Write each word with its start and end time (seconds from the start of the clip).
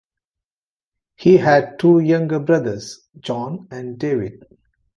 He 1.15 1.37
had 1.37 1.77
two 1.77 1.99
younger 1.99 2.39
brothers, 2.39 3.07
John 3.19 3.67
and 3.69 3.99
David. 3.99 4.43